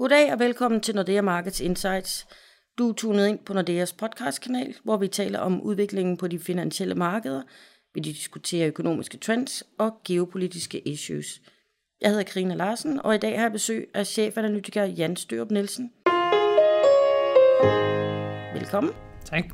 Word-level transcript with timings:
Goddag 0.00 0.32
og 0.32 0.38
velkommen 0.38 0.80
til 0.80 0.94
Nordea 0.94 1.20
Markets 1.20 1.60
Insights. 1.60 2.26
Du 2.78 2.88
er 2.88 2.92
tunet 2.92 3.28
ind 3.28 3.38
på 3.38 3.52
Nordeas 3.52 3.92
podcastkanal, 3.92 4.74
hvor 4.84 4.96
vi 4.96 5.08
taler 5.08 5.38
om 5.38 5.60
udviklingen 5.60 6.16
på 6.16 6.28
de 6.28 6.38
finansielle 6.38 6.94
markeder. 6.94 7.42
Vi 7.94 8.00
diskuterer 8.00 8.68
økonomiske 8.68 9.18
trends 9.18 9.64
og 9.78 9.92
geopolitiske 10.06 10.88
issues. 10.88 11.40
Jeg 12.00 12.10
hedder 12.10 12.22
Karina 12.22 12.54
Larsen, 12.54 13.00
og 13.04 13.14
i 13.14 13.18
dag 13.18 13.36
har 13.36 13.44
jeg 13.44 13.52
besøg 13.52 13.90
af 13.94 14.06
chefanalytiker 14.06 14.84
Jan 14.84 15.16
Størup 15.16 15.50
Nielsen. 15.50 15.92
Velkommen. 18.54 18.92
Tak. 19.24 19.44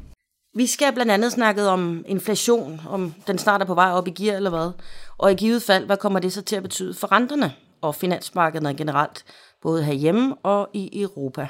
Vi 0.55 0.67
skal 0.67 0.93
blandt 0.95 1.13
andet 1.13 1.33
snakke 1.33 1.63
om 1.63 2.05
inflation, 2.09 2.81
om 2.89 3.15
den 3.27 3.39
snart 3.39 3.63
er 3.63 3.67
på 3.67 3.75
vej 3.75 3.91
op 3.91 4.09
i 4.09 4.11
gear 4.11 4.37
eller 4.37 4.51
hvad. 4.51 4.71
Og 5.19 5.33
i 5.33 5.35
givet 5.35 5.63
fald, 5.63 5.87
hvad 5.87 5.97
kommer 5.97 6.21
det 6.21 6.33
så 6.33 6.43
til 6.43 6.57
at 6.57 6.63
betyde 6.63 6.95
for 6.95 7.13
renterne 7.13 7.53
og 7.81 7.95
finansmarkederne 7.95 8.75
generelt, 8.75 9.25
både 9.63 9.85
herhjemme 9.85 10.35
og 10.35 10.69
i 10.73 11.01
Europa. 11.01 11.47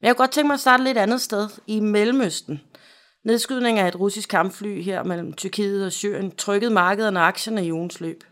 Men 0.00 0.06
jeg 0.06 0.16
kunne 0.16 0.24
godt 0.24 0.30
tænke 0.30 0.46
mig 0.46 0.54
at 0.54 0.60
starte 0.60 0.84
lidt 0.84 0.98
andet 0.98 1.20
sted, 1.20 1.48
i 1.66 1.80
Mellemøsten. 1.80 2.60
Nedskydning 3.24 3.78
af 3.78 3.88
et 3.88 4.00
russisk 4.00 4.28
kampfly 4.28 4.82
her 4.82 5.02
mellem 5.02 5.32
Tyrkiet 5.32 5.86
og 5.86 5.92
Syrien 5.92 6.30
trykkede 6.30 6.70
markederne 6.70 7.20
og 7.20 7.26
aktierne 7.26 7.66
i 7.66 7.72
ugens 7.72 8.00
løb. 8.00 8.24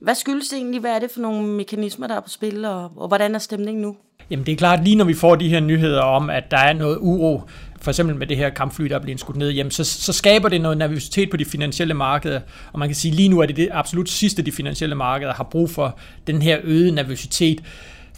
Hvad 0.00 0.14
skyldes 0.14 0.48
det 0.48 0.56
egentlig? 0.56 0.80
Hvad 0.80 0.90
er 0.90 0.98
det 0.98 1.10
for 1.10 1.20
nogle 1.20 1.48
mekanismer, 1.48 2.06
der 2.06 2.14
er 2.14 2.20
på 2.20 2.28
spil, 2.28 2.64
og, 2.64 2.92
og 2.96 3.08
hvordan 3.08 3.34
er 3.34 3.38
stemningen 3.38 3.82
nu? 3.82 3.96
Jamen 4.30 4.46
det 4.46 4.52
er 4.52 4.56
klart, 4.56 4.84
lige 4.84 4.96
når 4.96 5.04
vi 5.04 5.14
får 5.14 5.36
de 5.36 5.48
her 5.48 5.60
nyheder 5.60 6.02
om, 6.02 6.30
at 6.30 6.50
der 6.50 6.56
er 6.56 6.72
noget 6.72 6.98
uro, 7.00 7.42
for 7.80 7.90
eksempel 7.90 8.16
med 8.16 8.26
det 8.26 8.36
her 8.36 8.50
kampfly, 8.50 8.84
der 8.84 8.94
er 8.94 9.02
blevet 9.02 9.20
skudt 9.20 9.36
ned, 9.36 9.50
jamen 9.50 9.70
så, 9.70 9.84
så 9.84 10.12
skaber 10.12 10.48
det 10.48 10.60
noget 10.60 10.78
nervøsitet 10.78 11.30
på 11.30 11.36
de 11.36 11.44
finansielle 11.44 11.94
markeder, 11.94 12.40
og 12.72 12.78
man 12.78 12.88
kan 12.88 12.96
sige, 12.96 13.14
lige 13.14 13.28
nu 13.28 13.40
er 13.40 13.46
det 13.46 13.56
det 13.56 13.68
absolut 13.72 14.08
sidste, 14.08 14.42
de 14.42 14.52
finansielle 14.52 14.94
markeder 14.94 15.32
har 15.32 15.44
brug 15.44 15.70
for, 15.70 15.98
den 16.26 16.42
her 16.42 16.58
øgede 16.64 16.94
nervøsitet. 16.94 17.62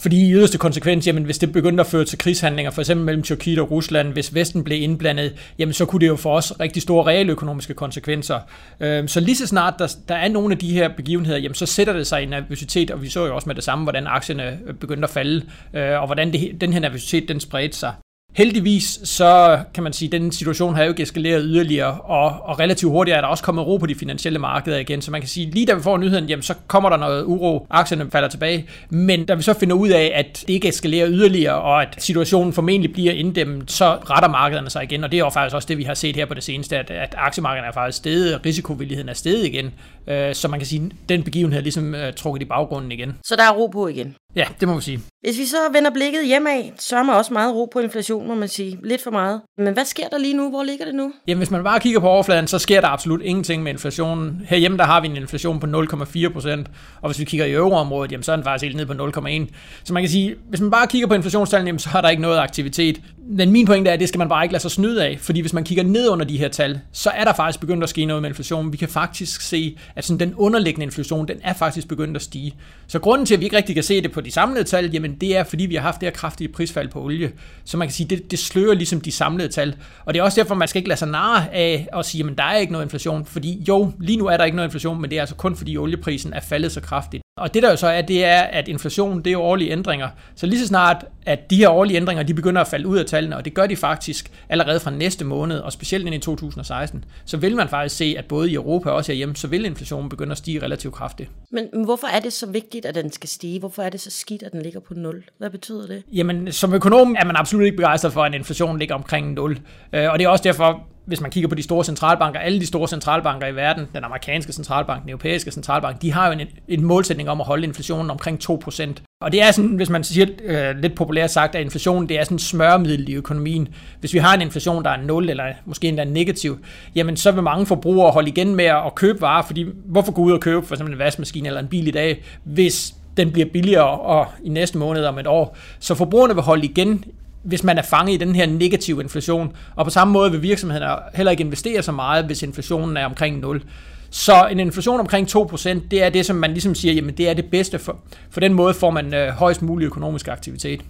Fordi 0.01 0.29
i 0.29 0.33
yderste 0.33 0.59
konsekvens, 0.59 1.07
jamen, 1.07 1.25
hvis 1.25 1.39
det 1.39 1.53
begyndte 1.53 1.81
at 1.81 1.87
føre 1.87 2.05
til 2.05 2.19
krigshandlinger, 2.19 2.71
for 2.71 2.81
eksempel 2.81 3.05
mellem 3.07 3.23
Tyrkiet 3.23 3.59
og 3.59 3.71
Rusland, 3.71 4.13
hvis 4.13 4.35
Vesten 4.35 4.65
blev 4.65 4.83
indblandet, 4.83 5.35
jamen, 5.59 5.73
så 5.73 5.85
kunne 5.85 6.01
det 6.01 6.09
jo 6.09 6.17
for 6.17 6.37
os 6.37 6.61
rigtig 6.61 6.83
store 6.83 7.07
reelle 7.07 7.33
økonomiske 7.33 7.75
konsekvenser. 7.75 8.39
Øhm, 8.81 9.09
så 9.09 9.21
lige 9.21 9.37
så 9.37 9.47
snart 9.47 9.75
der, 9.79 9.97
der 10.09 10.15
er 10.15 10.29
nogle 10.29 10.53
af 10.53 10.59
de 10.59 10.73
her 10.73 10.89
begivenheder, 10.89 11.39
jamen, 11.39 11.55
så 11.55 11.67
sætter 11.67 11.93
det 11.93 12.07
sig 12.07 12.23
i 12.23 12.27
nervøsitet, 12.27 12.91
og 12.91 13.03
vi 13.03 13.09
så 13.09 13.27
jo 13.27 13.35
også 13.35 13.49
med 13.49 13.55
det 13.55 13.65
samme, 13.65 13.85
hvordan 13.85 14.07
aktierne 14.07 14.59
begyndte 14.81 15.05
at 15.05 15.11
falde, 15.11 15.47
øh, 15.75 16.01
og 16.01 16.07
hvordan 16.07 16.33
det, 16.33 16.61
den 16.61 16.73
her 16.73 16.81
nervøsitet 16.81 17.29
den 17.29 17.41
spredte 17.41 17.77
sig. 17.77 17.93
Heldigvis 18.33 19.01
så 19.05 19.59
kan 19.75 19.83
man 19.83 19.93
sige, 19.93 20.09
at 20.09 20.13
den 20.13 20.33
situation 20.33 20.75
har 20.75 20.83
jo 20.83 20.89
ikke 20.89 21.03
eskaleret 21.03 21.43
yderligere, 21.45 22.01
og, 22.01 22.25
og 22.43 22.61
relativt 22.61 22.93
hurtigt 22.93 23.17
er 23.17 23.21
der 23.21 23.29
også 23.29 23.45
kommet 23.45 23.67
ro 23.67 23.77
på 23.77 23.87
de 23.87 23.95
finansielle 23.95 24.39
markeder 24.39 24.79
igen, 24.79 25.03
så 25.03 25.11
man 25.11 25.21
kan 25.21 25.29
sige, 25.29 25.51
lige 25.51 25.67
da 25.67 25.75
vi 25.75 25.83
får 25.83 25.97
nyheden, 25.97 26.29
jamen 26.29 26.43
så 26.43 26.55
kommer 26.67 26.91
der 26.91 26.97
noget 26.97 27.25
uro, 27.25 27.67
aktierne 27.71 28.11
falder 28.11 28.29
tilbage, 28.29 28.67
men 28.91 29.27
da 29.27 29.35
vi 29.35 29.43
så 29.43 29.53
finder 29.53 29.77
ud 29.77 29.89
af, 29.89 30.13
at 30.15 30.45
det 30.47 30.55
ikke 30.55 30.69
eskalerer 30.69 31.09
yderligere, 31.09 31.55
og 31.55 31.83
at 31.83 31.95
situationen 31.99 32.53
formentlig 32.53 32.93
bliver 32.93 33.13
inddæmmet, 33.13 33.71
så 33.71 33.95
retter 34.11 34.29
markederne 34.29 34.71
sig 34.71 34.83
igen, 34.83 35.05
og 35.05 35.13
det 35.13 35.17
er 35.17 35.25
jo 35.25 35.31
faktisk 35.31 35.55
også 35.55 35.67
det, 35.69 35.79
vi 35.79 35.85
har 35.85 35.95
set 35.95 36.17
her 36.17 36.27
på 36.27 36.35
det 36.35 36.43
seneste, 36.43 36.79
at, 36.79 36.91
at 36.91 37.15
aktiemarkederne 37.19 37.69
er 37.69 37.73
faktisk 37.73 37.99
steget, 37.99 38.47
risikovilligheden 38.47 39.09
er 39.09 39.15
steget 39.15 39.47
igen, 39.47 39.71
øh, 40.07 40.35
så 40.35 40.49
man 40.49 40.61
kan 40.61 40.67
sige, 40.67 40.83
at 40.85 41.09
den 41.09 41.23
begivenhed 41.23 41.59
er 41.59 41.63
ligesom 41.63 41.95
øh, 41.95 42.13
trukket 42.13 42.43
i 42.43 42.45
baggrunden 42.45 42.93
igen. 42.93 43.19
Så 43.25 43.37
der 43.37 43.43
er 43.43 43.53
ro 43.53 43.67
på 43.67 43.89
igen? 43.89 44.17
Ja, 44.37 44.47
det 44.61 44.69
må 44.69 44.75
vi 44.75 44.83
sige. 44.83 45.01
Hvis 45.21 45.39
vi 45.39 45.45
så 45.45 45.57
vender 45.73 45.91
blikket 45.91 46.27
hjemad, 46.27 46.63
så 46.79 46.97
er 46.97 47.03
man 47.03 47.17
også 47.17 47.33
meget 47.33 47.55
ro 47.55 47.69
på 47.73 47.79
inflation, 47.79 48.29
må 48.29 48.35
man 48.35 48.49
sige. 48.49 48.79
Lidt 48.85 49.03
for 49.03 49.11
meget. 49.11 49.41
Men 49.59 49.73
hvad 49.75 49.85
sker 49.85 50.09
der 50.09 50.19
lige 50.19 50.35
nu? 50.35 50.51
Hvor 50.51 50.63
ligger 50.63 50.85
det 50.85 50.95
nu? 50.95 51.13
Jamen, 51.27 51.39
hvis 51.39 51.51
man 51.51 51.65
bare 51.65 51.81
kigger 51.81 52.01
på 52.01 52.09
overfladen, 52.09 52.47
så 52.47 52.59
sker 52.59 52.81
der 52.81 52.89
absolut 52.89 53.23
ingenting 53.23 53.63
med 53.63 53.73
inflationen. 53.73 54.43
Herhjemme, 54.49 54.79
der 54.79 54.85
har 54.85 55.01
vi 55.01 55.09
en 55.09 55.17
inflation 55.17 55.61
på 55.61 55.67
0,4 55.67 56.33
procent, 56.33 56.71
og 57.01 57.09
hvis 57.09 57.19
vi 57.19 57.25
kigger 57.25 57.47
i 57.47 57.53
euroområdet, 57.53 58.13
jamen, 58.13 58.23
så 58.23 58.33
er 58.33 58.37
den 58.37 58.45
faktisk 58.45 58.65
helt 58.65 58.77
nede 58.77 58.87
på 58.87 59.21
0,1. 59.21 59.47
Så 59.85 59.93
man 59.93 60.03
kan 60.03 60.11
sige, 60.11 60.35
hvis 60.49 60.61
man 60.61 60.71
bare 60.71 60.87
kigger 60.87 61.09
på 61.09 61.15
inflationstallene, 61.15 61.69
jamen, 61.69 61.79
så 61.79 61.89
har 61.89 62.01
der 62.01 62.09
ikke 62.09 62.23
noget 62.23 62.39
aktivitet. 62.39 63.01
Men 63.29 63.51
min 63.51 63.67
pointe 63.67 63.91
er, 63.91 63.95
at 63.95 64.01
det 64.01 64.09
skal 64.09 64.19
man 64.19 64.29
bare 64.29 64.45
ikke 64.45 64.53
lade 64.53 64.63
sig 64.63 64.71
snyde 64.71 65.05
af, 65.05 65.19
fordi 65.21 65.41
hvis 65.41 65.53
man 65.53 65.65
kigger 65.65 65.85
ned 65.85 66.09
under 66.09 66.25
de 66.25 66.39
her 66.39 66.49
tal, 66.49 66.81
så 66.93 67.11
er 67.11 67.25
der 67.25 67.33
faktisk 67.33 67.61
begyndt 67.61 67.83
at 67.83 67.89
ske 67.89 68.05
noget 68.05 68.23
med 68.23 68.31
inflationen. 68.31 68.73
Vi 68.73 68.77
kan 68.77 68.89
faktisk 68.89 69.41
se, 69.41 69.79
at 69.97 70.05
sådan 70.05 70.21
den 70.21 70.35
underliggende 70.35 70.85
inflation, 70.85 71.29
den 71.29 71.37
er 71.43 71.53
faktisk 71.53 71.89
begyndt 71.89 72.17
at 72.17 72.23
stige. 72.23 72.55
Så 72.87 72.99
grunden 72.99 73.27
til, 73.27 73.35
at 73.35 73.41
vi 73.41 73.45
ikke 73.45 73.57
rigtig 73.57 73.75
kan 73.75 73.85
se 73.85 74.03
det 74.03 74.13
på 74.13 74.21
de 74.21 74.31
samlede 74.31 74.65
tal, 74.65 74.91
jamen 74.93 75.15
det 75.15 75.37
er, 75.37 75.45
fordi 75.45 75.67
vi 75.67 75.75
har 75.75 75.83
haft 75.83 76.01
det 76.01 76.07
her 76.07 76.13
kraftige 76.13 76.49
prisfald 76.49 76.89
på 76.89 77.03
olie. 77.03 77.33
Så 77.65 77.77
man 77.77 77.89
kan 77.89 77.93
sige, 77.93 78.09
det, 78.09 78.31
det 78.31 78.39
slører 78.39 78.75
ligesom 78.75 79.01
de 79.01 79.13
samlede 79.13 79.49
tal. 79.49 79.75
Og 80.05 80.15
det 80.15 80.21
er 80.21 80.25
også 80.25 80.41
derfor, 80.41 80.55
man 80.55 80.69
skal 80.69 80.79
ikke 80.79 80.89
lade 80.89 80.99
sig 80.99 81.09
narre 81.09 81.55
af 81.55 81.89
at 81.97 82.07
sige, 82.07 82.25
at 82.31 82.39
der 82.39 82.45
er 82.45 82.57
ikke 82.57 82.73
noget 82.73 82.85
inflation. 82.85 83.25
Fordi 83.25 83.65
jo, 83.69 83.93
lige 84.01 84.17
nu 84.17 84.27
er 84.27 84.37
der 84.37 84.45
ikke 84.45 84.57
noget 84.57 84.69
inflation, 84.69 85.01
men 85.01 85.11
det 85.11 85.17
er 85.17 85.21
altså 85.21 85.35
kun 85.35 85.57
fordi 85.57 85.77
olieprisen 85.77 86.33
er 86.33 86.41
faldet 86.41 86.73
så 86.73 86.81
kraftigt. 86.81 87.23
Og 87.37 87.55
det 87.55 87.63
der 87.63 87.71
jo 87.71 87.77
så 87.77 87.87
er, 87.87 88.03
det 88.03 88.25
er, 88.25 88.41
at 88.41 88.69
inflation, 88.69 89.19
det 89.19 89.27
er 89.27 89.33
jo 89.33 89.41
årlige 89.41 89.71
ændringer. 89.71 90.09
Så 90.37 90.47
lige 90.47 90.61
så 90.61 90.67
snart, 90.67 91.05
at 91.27 91.51
de 91.51 91.57
her 91.57 91.69
årlige 91.69 91.97
ændringer, 91.97 92.23
de 92.23 92.35
begynder 92.35 92.61
at 92.61 92.69
falde 92.69 92.89
ud 92.89 92.99
af 92.99 93.07
tallene, 93.07 93.37
og 93.37 93.45
det 93.45 93.55
gør 93.55 93.67
de 93.67 93.77
faktisk 93.77 94.31
allerede 94.49 94.81
fra 94.81 94.91
næste 94.91 95.25
måned, 95.25 95.59
og 95.59 95.73
specielt 95.73 96.07
ind 96.07 96.15
i 96.15 96.19
2016, 96.19 97.05
så 97.25 97.37
vil 97.37 97.57
man 97.57 97.69
faktisk 97.69 97.97
se, 97.97 98.15
at 98.19 98.25
både 98.25 98.51
i 98.51 98.55
Europa 98.55 98.91
og 98.91 98.97
også 98.97 99.13
herhjemme, 99.13 99.37
så 99.37 99.49
vil 99.49 99.65
inflationen 99.65 100.09
begynde 100.09 100.33
at 100.33 100.39
stige 100.39 100.63
relativt 100.63 100.95
kraftigt. 100.95 101.31
Men, 101.51 101.69
men 101.73 101.85
hvorfor 101.85 102.07
er 102.07 102.21
det 102.21 102.33
så 102.33 102.47
vigtigt, 102.47 102.87
at 102.87 102.95
den 102.95 103.13
skal 103.13 103.29
stige? 103.29 103.61
Hvorfor 103.61 103.83
er 103.83 103.91
det 103.91 104.01
så 104.01 104.11
skidt, 104.11 104.43
at 104.43 104.53
den 104.53 104.63
ligger 104.63 104.81
på 104.81 104.95
0? 104.95 105.25
Hvad 105.39 105.51
betyder 105.51 105.87
det? 105.87 106.03
Jamen, 106.13 106.53
som 106.53 106.75
økonom 106.75 107.17
er 107.19 107.25
man 107.25 107.37
absolut 107.37 107.65
ikke 107.65 107.77
begejstret 107.77 108.13
for, 108.13 108.25
at 108.25 108.35
inflationen 108.35 108.79
ligger 108.79 108.95
omkring 108.95 109.33
0. 109.33 109.59
Øh, 109.93 110.11
og 110.13 110.19
det 110.19 110.25
er 110.25 110.29
også 110.29 110.45
derfor, 110.45 110.87
hvis 111.11 111.21
man 111.21 111.31
kigger 111.31 111.49
på 111.49 111.55
de 111.55 111.63
store 111.63 111.85
centralbanker, 111.85 112.41
alle 112.41 112.61
de 112.61 112.67
store 112.67 112.89
centralbanker 112.89 113.47
i 113.47 113.57
verden, 113.57 113.87
den 113.95 114.05
amerikanske 114.05 114.53
centralbank, 114.53 115.03
den 115.03 115.11
europæiske 115.11 115.51
centralbank, 115.51 116.03
de 116.03 116.13
har 116.13 116.27
jo 116.27 116.33
en, 116.33 116.47
en 116.69 116.85
målsætning 116.85 117.31
om 117.31 117.41
at 117.41 117.47
holde 117.47 117.67
inflationen 117.67 118.11
omkring 118.11 118.41
2%. 118.51 118.93
Og 119.21 119.33
det 119.33 119.43
er 119.43 119.51
sådan, 119.51 119.71
hvis 119.71 119.91
man 119.91 120.05
siger 120.05 120.27
øh, 120.45 120.79
lidt 120.79 120.95
populært 120.95 121.31
sagt, 121.31 121.55
at 121.55 121.61
inflationen 121.61 122.09
det 122.09 122.19
er 122.19 122.25
sådan 122.25 122.39
smørmiddel 122.39 123.09
i 123.09 123.15
økonomien. 123.15 123.69
Hvis 124.01 124.15
vi 124.15 124.19
har 124.19 124.35
en 124.35 124.41
inflation, 124.41 124.85
der 124.85 124.91
er 124.91 125.03
0 125.03 125.31
eller 125.31 125.45
måske 125.65 125.89
endda 125.89 126.05
negativ, 126.05 126.59
jamen 126.95 127.17
så 127.17 127.33
vil 127.33 127.43
mange 127.43 127.67
forbrugere 127.67 128.11
holde 128.11 128.29
igen 128.29 128.55
med 128.55 128.65
at 128.65 128.95
købe 128.95 129.21
varer, 129.21 129.43
fordi 129.43 129.67
hvorfor 129.85 130.13
gå 130.13 130.23
ud 130.23 130.33
og 130.33 130.41
købe 130.41 130.67
for 130.67 130.75
eksempel 130.75 130.95
en 130.95 130.99
vaskemaskine 130.99 131.49
eller 131.49 131.61
en 131.61 131.69
bil 131.69 131.89
i 131.89 131.91
dag, 131.91 132.23
hvis 132.45 132.95
den 133.17 133.33
bliver 133.33 133.49
billigere 133.53 134.01
og 134.01 134.27
i 134.45 134.49
næste 134.49 134.79
måned 134.79 135.05
om 135.05 135.19
et 135.19 135.27
år. 135.27 135.57
Så 135.79 135.95
forbrugerne 135.95 136.35
vil 136.35 136.43
holde 136.43 136.65
igen 136.65 137.05
hvis 137.43 137.65
man 137.65 137.79
er 137.79 137.83
fanget 137.83 138.15
i 138.15 138.17
den 138.17 138.35
her 138.35 138.47
negative 138.47 139.03
inflation. 139.03 139.57
Og 139.77 139.85
på 139.85 139.91
samme 139.91 140.13
måde 140.13 140.31
vil 140.31 140.43
virksomheden 140.43 140.89
heller 141.15 141.31
ikke 141.31 141.45
investere 141.45 141.83
så 141.83 141.93
meget, 141.93 142.25
hvis 142.25 142.43
inflationen 142.43 142.97
er 142.97 143.07
omkring 143.07 143.39
0. 143.39 143.63
Så 144.11 144.49
en 144.51 144.61
inflation 144.61 145.01
omkring 145.01 145.37
2%, 145.37 145.69
det 145.91 146.03
er 146.03 146.09
det, 146.09 146.27
som 146.27 146.37
man 146.37 146.51
ligesom 146.51 146.75
siger, 146.75 146.95
jamen 146.95 147.17
det 147.17 147.29
er 147.29 147.35
det 147.35 147.51
bedste 147.51 147.79
for. 147.79 148.01
For 148.31 148.41
den 148.41 148.55
måde 148.55 148.75
får 148.75 148.91
man 148.91 149.15
øh, 149.15 149.29
højst 149.29 149.63
mulig 149.63 149.87
økonomisk 149.87 150.29
aktivitet. 150.29 150.81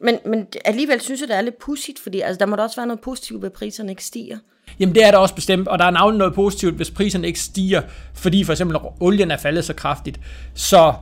Men, 0.00 0.18
men 0.26 0.46
alligevel 0.64 1.00
synes 1.00 1.20
jeg, 1.20 1.28
det 1.28 1.36
er 1.36 1.40
lidt 1.40 1.58
pudsigt, 1.58 1.98
fordi 1.98 2.20
altså, 2.20 2.38
der 2.38 2.46
må 2.46 2.56
da 2.56 2.62
også 2.62 2.76
være 2.76 2.86
noget 2.86 3.00
positivt 3.00 3.42
ved, 3.42 3.48
at 3.48 3.52
priserne 3.52 3.90
ikke 3.92 4.04
stiger. 4.04 4.38
Jamen 4.80 4.94
det 4.94 5.04
er 5.04 5.10
der 5.10 5.18
også 5.18 5.34
bestemt, 5.34 5.68
og 5.68 5.78
der 5.78 5.84
er 5.84 5.90
navnet 5.90 6.18
noget 6.18 6.34
positivt, 6.34 6.74
hvis 6.74 6.90
priserne 6.90 7.26
ikke 7.26 7.40
stiger, 7.40 7.82
fordi 8.14 8.44
for 8.44 8.52
eksempel 8.52 8.76
olien 9.00 9.30
er 9.30 9.36
faldet 9.36 9.64
så 9.64 9.74
kraftigt. 9.74 10.20
Så 10.54 10.94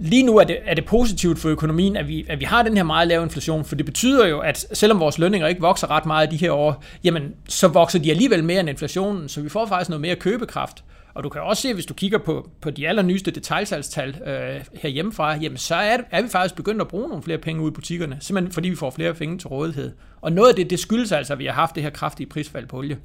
lige 0.00 0.22
nu 0.22 0.36
er 0.36 0.44
det, 0.44 0.58
er 0.64 0.74
det 0.74 0.84
positivt 0.84 1.38
for 1.38 1.48
økonomien, 1.48 1.96
at 1.96 2.08
vi, 2.08 2.26
at 2.28 2.40
vi 2.40 2.44
har 2.44 2.62
den 2.62 2.76
her 2.76 2.84
meget 2.84 3.08
lave 3.08 3.22
inflation, 3.22 3.64
for 3.64 3.74
det 3.74 3.86
betyder 3.86 4.26
jo, 4.26 4.40
at 4.40 4.66
selvom 4.72 5.00
vores 5.00 5.18
lønninger 5.18 5.48
ikke 5.48 5.60
vokser 5.60 5.90
ret 5.90 6.06
meget 6.06 6.30
de 6.30 6.36
her 6.36 6.52
år, 6.52 6.84
jamen 7.04 7.34
så 7.48 7.68
vokser 7.68 7.98
de 7.98 8.10
alligevel 8.10 8.44
mere 8.44 8.60
end 8.60 8.68
inflationen, 8.68 9.28
så 9.28 9.40
vi 9.40 9.48
får 9.48 9.66
faktisk 9.66 9.88
noget 9.88 10.00
mere 10.00 10.16
købekraft. 10.16 10.84
Og 11.14 11.24
du 11.24 11.28
kan 11.28 11.42
også 11.42 11.62
se, 11.62 11.74
hvis 11.74 11.86
du 11.86 11.94
kigger 11.94 12.18
på, 12.18 12.50
på 12.60 12.70
de 12.70 12.88
allernyeste 12.88 13.30
detaljsalgstal 13.30 14.08
øh, 14.26 14.64
herhjemmefra, 14.74 15.36
jamen 15.36 15.58
så 15.58 15.74
er, 15.74 15.96
er 16.10 16.22
vi 16.22 16.28
faktisk 16.28 16.54
begyndt 16.54 16.80
at 16.80 16.88
bruge 16.88 17.08
nogle 17.08 17.22
flere 17.22 17.38
penge 17.38 17.62
ud 17.62 17.70
i 17.70 17.74
butikkerne, 17.74 18.16
simpelthen 18.20 18.52
fordi 18.52 18.68
vi 18.68 18.76
får 18.76 18.90
flere 18.90 19.14
penge 19.14 19.38
til 19.38 19.48
rådighed. 19.48 19.92
Og 20.24 20.32
noget 20.32 20.48
af 20.48 20.54
det, 20.54 20.70
det 20.70 20.78
skyldes 20.78 21.12
altså, 21.12 21.32
at 21.32 21.38
vi 21.38 21.46
har 21.46 21.52
haft 21.52 21.74
det 21.74 21.82
her 21.82 21.90
kraftige 21.90 22.26
prisfald 22.26 22.66
på 22.66 22.78
olie. 22.78 22.98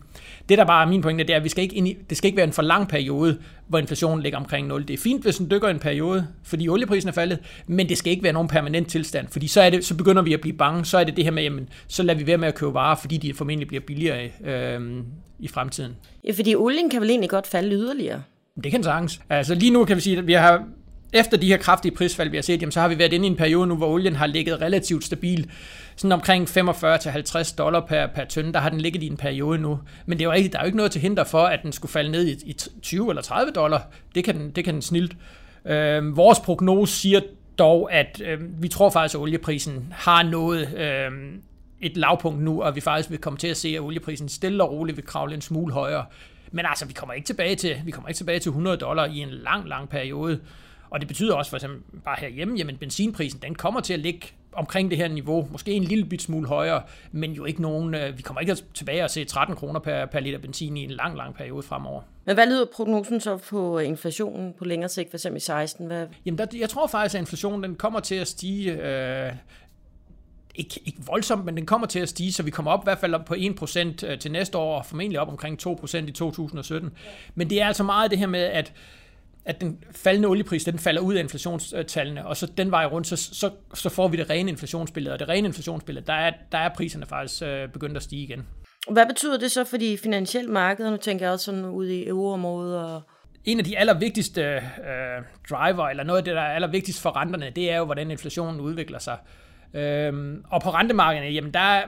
Det, 0.50 0.58
der 0.58 0.66
bare 0.66 0.86
er 0.86 0.90
min 0.90 1.02
pointe, 1.02 1.24
det 1.24 1.34
er, 1.34 1.38
at 1.38 1.44
vi 1.44 1.50
skal 1.50 1.64
ikke 1.64 1.76
ind 1.76 1.88
i, 1.88 1.98
det 2.10 2.18
skal 2.18 2.28
ikke 2.28 2.38
være 2.38 2.48
en 2.48 2.54
for 2.54 2.62
lang 2.62 2.88
periode, 2.88 3.38
hvor 3.68 3.80
inflationen 3.80 4.24
ligger 4.24 4.40
omkring 4.40 4.68
0. 4.68 4.88
Det 4.88 4.94
er 4.94 4.98
fint, 4.98 5.24
hvis 5.24 5.38
den 5.38 5.52
dykker 5.52 5.68
en 5.68 5.80
periode, 5.80 6.28
fordi 6.44 6.70
olieprisen 6.70 7.10
er 7.10 7.14
faldet, 7.14 7.40
men 7.68 7.90
det 7.90 7.98
skal 7.98 8.12
ikke 8.12 8.24
være 8.24 8.34
nogen 8.34 8.48
permanent 8.48 8.88
tilstand, 8.88 9.28
fordi 9.28 9.48
så, 9.48 9.62
er 9.62 9.70
det, 9.70 9.86
så 9.86 9.96
begynder 9.96 10.22
vi 10.22 10.34
at 10.34 10.42
blive 10.42 10.58
bange. 10.58 10.86
Så 10.86 10.98
er 10.98 11.04
det 11.04 11.16
det 11.16 11.24
her 11.24 11.32
med, 11.32 11.44
jamen, 11.44 11.70
så 11.88 12.04
lader 12.04 12.20
vi 12.20 12.28
være 12.28 12.38
med 12.38 12.48
at 12.48 12.56
købe 12.56 12.74
varer, 12.74 12.96
fordi 12.96 13.18
de 13.18 13.34
formentlig 13.34 13.68
bliver 13.68 13.82
billigere 13.82 14.30
øh, 14.46 15.04
i 15.40 15.48
fremtiden. 15.48 15.96
Ja, 16.28 16.32
fordi 16.32 16.56
olien 16.56 16.90
kan 16.90 17.02
vel 17.02 17.10
egentlig 17.10 17.30
godt 17.30 17.48
falde 17.48 17.76
yderligere? 17.76 18.22
Det 18.64 18.72
kan 18.72 18.84
sagtens. 18.84 19.22
Altså 19.30 19.56
lige 19.56 19.72
nu 19.72 19.86
kan 19.86 19.96
vi 19.96 20.02
sige, 20.02 20.18
at 20.18 20.28
vi 20.28 20.34
har 20.34 20.64
efter 21.14 21.38
de 21.38 21.48
her 21.48 21.58
kraftige 21.58 21.96
prisfald, 21.96 22.30
vi 22.30 22.38
har 22.38 22.42
set, 22.42 22.62
jamen, 22.62 22.72
så 22.72 22.82
har 22.82 22.88
vi 22.88 23.00
været 23.00 23.14
inde 23.14 23.28
i 23.28 23.30
en 23.30 23.36
periode 23.36 23.68
nu, 23.68 23.76
hvor 23.76 23.88
olien 23.88 24.16
har 24.16 24.28
ligget 24.28 24.62
relativt 24.62 25.04
stabil. 25.04 25.52
Sådan 25.96 26.12
omkring 26.12 26.50
45-50 26.50 27.56
dollar 27.56 27.80
per, 27.80 28.08
per 28.08 28.26
tønde, 28.26 28.54
der 28.54 28.60
har 28.60 28.70
den 28.70 28.82
ligget 28.82 29.04
i 29.04 29.08
en 29.08 29.18
periode 29.18 29.60
nu. 29.60 29.80
Men 30.06 30.18
det 30.18 30.24
er 30.24 30.28
jo 30.28 30.32
rigtigt, 30.32 30.54
der 30.54 30.60
er 30.60 30.64
jo 30.64 30.66
ikke 30.66 30.78
noget 30.78 30.92
til 30.92 31.02
hinder 31.02 31.24
for, 31.24 31.42
at 31.42 31.60
den 31.64 31.72
skulle 31.72 31.92
falde 31.92 32.12
ned 32.12 32.28
i, 32.28 32.50
i 32.50 32.56
20 32.82 33.10
eller 33.10 33.22
30 33.22 33.52
dollar. 33.52 33.88
Det 34.16 34.24
kan 34.24 34.36
den, 34.38 34.52
det 34.52 34.66
kan 34.66 34.74
den 34.74 34.82
snilt. 34.82 35.16
Øh, 35.66 36.18
vores 36.18 36.40
prognose 36.40 36.94
siger 36.94 37.22
dog, 37.60 37.94
at 37.94 38.22
øh, 38.26 38.62
vi 38.62 38.68
tror 38.68 38.90
faktisk, 38.90 39.16
at 39.16 39.22
olieprisen 39.22 39.94
har 39.96 40.24
nået 40.24 40.74
øh, 40.78 41.12
et 41.82 41.98
lavpunkt 41.98 42.42
nu, 42.44 42.64
og 42.64 42.76
vi 42.76 42.82
faktisk 42.82 43.10
vil 43.10 43.18
komme 43.18 43.40
til 43.40 43.48
at 43.48 43.58
se, 43.58 43.70
at 43.70 43.80
olieprisen 43.82 44.30
stille 44.30 44.64
og 44.64 44.72
roligt 44.72 44.98
vil 44.98 45.06
kravle 45.06 45.36
en 45.36 45.42
smule 45.42 45.74
højere. 45.74 46.06
Men 46.52 46.66
altså, 46.66 46.86
vi 46.86 46.94
kommer 46.94 47.14
ikke 47.14 47.26
tilbage 47.26 47.56
til, 47.56 47.76
vi 47.86 47.92
kommer 47.92 48.08
ikke 48.08 48.18
tilbage 48.18 48.40
til 48.40 48.50
100 48.50 48.78
dollar 48.78 49.06
i 49.06 49.18
en 49.18 49.30
lang, 49.30 49.68
lang 49.68 49.90
periode. 49.90 50.40
Og 50.90 51.00
det 51.00 51.08
betyder 51.08 51.36
også 51.36 51.50
for 51.50 51.58
eksempel 51.58 52.00
bare 52.00 52.16
herhjemme, 52.20 52.58
jamen 52.58 52.78
benzinprisen, 52.78 53.40
den 53.42 53.56
kommer 53.56 53.80
til 53.82 53.94
at 53.94 54.00
ligge 54.00 54.28
omkring 54.54 54.90
det 54.90 54.98
her 54.98 55.08
niveau, 55.08 55.48
måske 55.52 55.72
en 55.72 55.84
lille 55.84 56.06
bit 56.06 56.22
smule 56.22 56.48
højere, 56.48 56.82
men 57.12 57.32
jo 57.32 57.46
ikke 57.46 57.62
nogen, 57.62 57.96
øh, 57.96 58.18
vi 58.18 58.22
kommer 58.22 58.42
ikke 58.42 58.56
tilbage 58.74 59.04
og 59.04 59.10
se 59.10 59.26
13 59.26 59.56
kroner 59.56 59.80
per, 59.80 60.06
per 60.06 60.20
liter 60.20 60.40
benzin 60.40 60.78
i 60.78 60.84
en 60.84 60.92
lang, 60.92 61.18
lang 61.18 61.36
periode 61.36 61.64
fremover. 61.64 62.02
Men 62.26 62.36
hvad 62.36 62.48
lyder 62.48 62.66
prognosen 62.76 63.22
så 63.22 63.38
på 63.38 63.80
inflationen 63.80 64.54
på 64.54 64.66
længere 64.66 64.90
sigt, 64.90 65.10
for 65.10 65.18
eksempel 65.18 65.38
i 65.38 65.40
16? 65.40 65.88
Hvad? 65.88 66.08
Jamen, 66.26 66.38
der, 66.38 66.46
jeg 66.54 66.70
tror 66.70 66.88
faktisk, 66.88 67.16
at 67.16 67.20
inflationen 67.20 67.64
den 67.64 67.76
kommer 67.76 68.00
til 68.00 68.16
at 68.16 68.28
stige 68.28 68.72
øh, 68.72 69.32
ikke, 70.56 70.80
ikke 70.86 71.00
voldsomt, 71.06 71.46
men 71.46 71.58
den 71.58 71.66
kommer 71.66 71.88
til 71.88 72.00
at 72.00 72.10
stige, 72.10 72.34
så 72.34 72.44
vi 72.44 72.52
kommer 72.52 72.72
op 72.72 72.84
i 72.84 72.86
hvert 72.86 73.00
fald 73.00 73.14
op 73.14 73.26
på 73.26 73.34
1% 73.34 73.80
øh, 74.06 74.20
til 74.20 74.32
næste 74.32 74.58
år, 74.58 74.78
og 74.78 74.86
formentlig 74.86 75.20
op 75.20 75.30
omkring 75.30 75.68
2% 75.68 75.98
i 75.98 76.12
2017. 76.12 76.92
Men 77.36 77.50
det 77.50 77.62
er 77.62 77.68
altså 77.68 77.84
meget 77.84 78.12
det 78.12 78.20
her 78.20 78.28
med, 78.28 78.44
at 78.44 78.74
at 79.46 79.62
den 79.62 79.84
faldende 79.92 80.28
oliepris, 80.28 80.64
den 80.64 80.80
falder 80.80 81.02
ud 81.02 81.14
af 81.14 81.20
inflationstallene, 81.24 82.28
og 82.28 82.38
så 82.38 82.46
den 82.58 82.72
vej 82.72 82.86
rundt, 82.86 83.08
så, 83.08 83.16
så, 83.16 83.52
så 83.74 83.90
får 83.90 84.08
vi 84.08 84.18
det 84.18 84.30
rene 84.30 84.52
inflationsbillede, 84.52 85.14
og 85.14 85.20
det 85.20 85.30
rene 85.30 85.48
inflationsbillede, 85.48 86.06
der 86.06 86.14
er, 86.14 86.32
der 86.52 86.58
er 86.58 86.70
priserne 86.70 87.06
faktisk 87.06 87.44
øh, 87.44 87.70
begyndt 87.70 87.98
at 87.98 88.04
stige 88.04 88.24
igen. 88.24 88.48
Hvad 88.92 89.06
betyder 89.06 89.38
det 89.38 89.52
så 89.52 89.64
for 89.64 89.78
de 89.78 89.98
finansielle 89.98 90.52
markeder? 90.52 90.92
Nu 90.92 90.98
tænker 90.98 91.26
jeg 91.26 91.34
også 91.34 91.46
sådan 91.46 91.66
ud 91.66 91.88
i 91.88 92.08
euroområdet 92.08 92.78
og 92.78 93.02
en 93.46 93.60
af 93.60 93.66
de 93.66 93.78
allervigtigste 93.78 94.42
øh, 94.42 95.24
driver, 95.50 95.90
eller 95.90 96.04
noget 96.04 96.18
af 96.18 96.24
det, 96.24 96.36
der 96.36 96.42
er 96.42 96.56
allervigtigst 96.56 97.02
for 97.02 97.18
renterne, 97.18 97.52
det 97.56 97.72
er 97.72 97.78
jo, 97.78 97.86
hvordan 97.86 98.12
inflationen 98.12 98.62
udvikler 98.62 99.00
sig. 99.00 99.18
Øhm, 99.74 100.44
og 100.52 100.62
på 100.62 100.70
rentemarkederne, 100.70 101.28
jamen 101.28 101.54
der, 101.54 101.82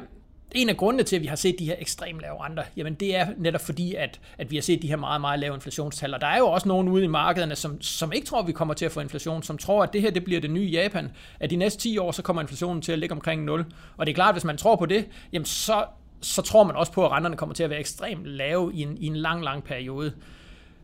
en 0.56 0.69
af 0.69 0.77
grundene 0.77 1.03
til, 1.03 1.15
at 1.15 1.21
vi 1.21 1.27
har 1.27 1.36
set 1.36 1.59
de 1.59 1.65
her 1.65 1.75
ekstremt 1.80 2.21
lave 2.21 2.45
renter, 2.45 2.63
jamen 2.77 2.94
det 2.94 3.15
er 3.15 3.27
netop 3.38 3.62
fordi, 3.62 3.95
at, 3.95 4.19
at 4.38 4.51
vi 4.51 4.56
har 4.56 4.62
set 4.62 4.81
de 4.81 4.88
her 4.88 4.95
meget, 4.95 5.21
meget 5.21 5.39
lave 5.39 5.56
inflationstal. 5.56 6.13
Og 6.13 6.21
der 6.21 6.27
er 6.27 6.38
jo 6.38 6.48
også 6.48 6.68
nogen 6.68 6.88
ude 6.88 7.03
i 7.03 7.07
markederne, 7.07 7.56
som, 7.56 7.81
som 7.81 8.12
ikke 8.13 8.27
tror, 8.27 8.39
at 8.39 8.48
vi 8.48 8.51
kommer 8.51 8.74
til 8.74 8.86
at 8.86 8.92
få 8.92 9.00
inflation, 9.00 9.44
som 9.44 9.57
tror, 9.57 9.83
at 9.83 9.94
det 9.94 10.01
her 10.01 10.12
det 10.12 10.24
bliver 10.24 10.42
det 10.42 10.50
nye 10.50 10.69
Japan. 10.69 11.12
At 11.39 11.50
de 11.50 11.56
næste 11.56 11.80
10 11.80 11.98
år, 11.98 12.12
så 12.12 12.21
kommer 12.21 12.42
inflationen 12.42 12.81
til 12.81 12.92
at 12.92 13.00
ligge 13.00 13.13
omkring 13.13 13.44
0. 13.44 13.65
Og 13.98 14.06
det 14.06 14.12
er 14.12 14.15
klart, 14.15 14.30
at 14.30 14.36
hvis 14.36 14.44
man 14.44 14.57
tror 14.57 14.75
på 14.75 14.86
det, 14.86 15.07
jamen 15.33 15.45
så, 15.45 15.86
så 16.21 16.42
tror 16.42 16.63
man 16.63 16.75
også 16.75 16.92
på, 16.92 17.06
at 17.06 17.12
renterne 17.12 17.38
kommer 17.38 17.56
til 17.56 17.63
at 17.63 17.69
være 17.69 17.80
ekstremt 17.80 18.25
lave 18.25 18.74
i 18.74 18.81
en, 18.81 18.98
i 18.98 19.07
en 19.07 19.15
lang, 19.15 19.44
lang 19.44 19.63
periode. 19.63 20.13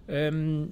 Øhm, 0.07 0.71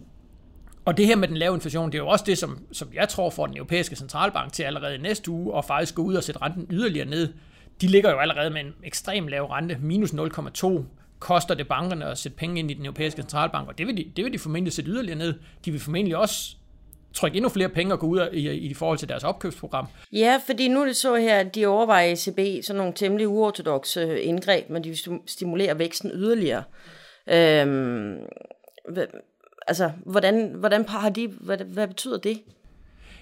og 0.86 0.98
det 0.98 1.06
her 1.06 1.16
med 1.16 1.28
den 1.28 1.38
lave 1.38 1.56
inflation, 1.56 1.92
det 1.92 1.98
er 1.98 2.04
jo 2.04 2.08
også 2.08 2.26
det, 2.28 2.38
som, 2.38 2.60
som 2.72 2.90
jeg 2.94 3.10
tror 3.10 3.30
får 3.30 3.48
den 3.48 3.58
europæiske 3.58 3.96
centralbank 3.96 4.54
til 4.54 4.64
allerede 4.64 4.98
næste 4.98 5.32
uge, 5.32 5.54
og 5.54 5.66
faktisk 5.66 5.96
gå 5.96 6.02
ud 6.02 6.16
og 6.16 6.24
sætte 6.24 6.42
renten 6.42 6.68
yderligere 6.70 7.08
ned 7.08 7.34
de 7.82 7.88
ligger 7.88 8.12
jo 8.12 8.18
allerede 8.18 8.50
med 8.50 8.62
en 8.62 8.74
ekstrem 8.84 9.28
lav 9.28 9.46
rente, 9.46 9.78
minus 9.82 10.12
0,2 10.12 10.82
koster 11.20 11.56
det 11.56 11.68
bankerne 11.68 12.06
at 12.06 12.18
sætte 12.18 12.38
penge 12.38 12.60
ind 12.60 12.72
i 12.72 12.74
den 12.74 12.86
europæiske 12.86 13.22
centralbank, 13.22 13.68
og 13.68 13.78
det 13.78 13.88
vil 13.88 13.98
de, 13.98 14.12
det 14.16 14.26
vil 14.26 14.34
de 14.34 14.40
formentlig 14.40 14.74
sætte 14.74 14.92
yderligere 14.92 15.18
ned. 15.18 15.34
De 15.66 15.72
vil 15.72 15.80
formentlig 15.80 16.18
også 16.18 16.56
trykke 17.14 17.38
endnu 17.38 17.50
flere 17.50 17.70
penge 17.70 17.94
og 17.94 18.00
gå 18.00 18.08
ud 18.08 18.30
i, 18.34 18.50
i 18.50 18.74
forhold 18.74 18.98
til 18.98 19.10
deres 19.10 19.24
opkøbsprogram. 19.24 19.88
Ja, 20.14 20.42
fordi 20.46 20.68
nu 20.68 20.82
er 20.82 20.86
det 20.86 20.96
så 20.96 21.16
her, 21.16 21.40
at 21.40 21.56
de 21.56 21.66
overvejer 21.66 22.12
ECB 22.12 22.64
sådan 22.66 22.78
nogle 22.78 22.94
temmelig 22.94 23.28
uortodoxe 23.28 24.00
øh, 24.00 24.20
indgreb, 24.22 24.70
men 24.70 24.84
de 24.84 24.90
vil 24.90 25.20
stimulere 25.26 25.80
væksten 25.80 26.12
yderligere. 26.14 26.64
Øhm, 27.28 28.18
altså, 29.68 29.92
hvordan, 30.06 30.54
hvordan 30.56 30.90
har 30.90 31.10
de, 31.10 31.28
hvad, 31.28 31.58
hvad 31.58 31.88
betyder 31.88 32.18
det? 32.18 32.42